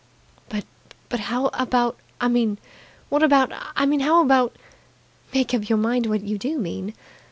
"But 0.49 0.65
But 1.09 1.19
how 1.19 1.51
about 1.53 1.95
I 2.19 2.27
mean, 2.27 2.57
what 3.09 3.21
about 3.21 3.51
I 3.75 3.85
mean 3.85 3.99
how 3.99 4.23
about?" 4.23 4.55
"Make 5.35 5.53
up 5.53 5.69
your 5.69 5.77
mind 5.77 6.07
what 6.07 6.23
you 6.23 6.39
do 6.39 6.57
mean." 6.57 6.95